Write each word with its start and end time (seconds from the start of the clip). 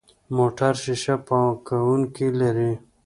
موټر 0.35 0.73
شیشه 0.83 1.15
پاکونکي 1.27 2.27
لري. 2.39 2.71